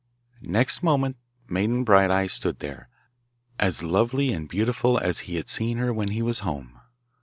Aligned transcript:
Next 0.49 0.81
moment 0.81 1.17
Maiden 1.47 1.83
Bright 1.83 2.09
eye 2.09 2.25
stood 2.25 2.57
there, 2.57 2.89
as 3.59 3.83
lovely 3.83 4.33
and 4.33 4.49
beautiful 4.49 4.97
as 4.97 5.19
he 5.29 5.35
had 5.35 5.47
seen 5.47 5.77
her 5.77 5.93
when 5.93 6.07
he 6.07 6.23
was 6.23 6.39
home. 6.39 6.79